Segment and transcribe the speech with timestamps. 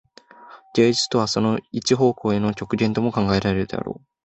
[0.73, 4.05] 芸術とはその一方向への極限とも考えられるであろう。